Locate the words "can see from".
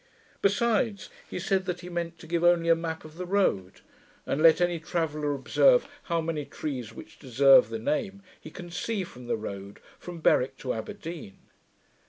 8.49-9.27